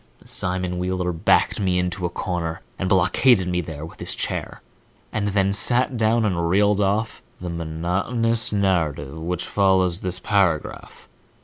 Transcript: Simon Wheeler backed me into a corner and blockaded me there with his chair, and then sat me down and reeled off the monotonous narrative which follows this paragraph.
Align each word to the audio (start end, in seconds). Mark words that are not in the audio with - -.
Simon 0.25 0.79
Wheeler 0.79 1.11
backed 1.11 1.59
me 1.59 1.77
into 1.77 2.07
a 2.07 2.09
corner 2.09 2.61
and 2.79 2.89
blockaded 2.89 3.47
me 3.47 3.61
there 3.61 3.85
with 3.85 3.99
his 3.99 4.15
chair, 4.15 4.63
and 5.13 5.27
then 5.27 5.53
sat 5.53 5.91
me 5.91 5.97
down 5.97 6.25
and 6.25 6.49
reeled 6.49 6.81
off 6.81 7.21
the 7.39 7.51
monotonous 7.51 8.51
narrative 8.51 9.15
which 9.19 9.45
follows 9.45 9.99
this 9.99 10.17
paragraph. 10.17 11.07